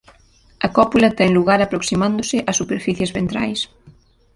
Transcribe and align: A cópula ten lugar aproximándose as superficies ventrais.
A 0.65 0.67
cópula 0.77 1.15
ten 1.17 1.29
lugar 1.37 1.59
aproximándose 1.61 2.37
as 2.49 2.59
superficies 2.61 3.13
ventrais. 3.17 3.59